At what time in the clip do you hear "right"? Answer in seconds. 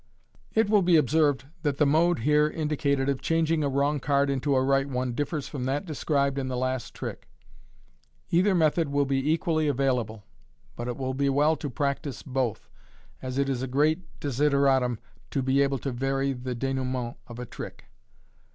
4.63-4.89